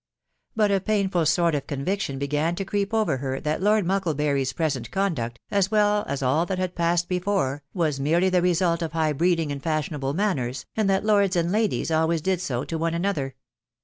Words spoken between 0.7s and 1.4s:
a painful